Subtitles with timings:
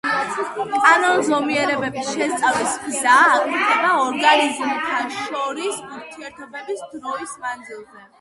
[0.83, 8.03] კანონზომიერებების შესწავლის გზა აკვირდება ორგანიზმთა შორის ურთიერთობებს დროის მანძილზე.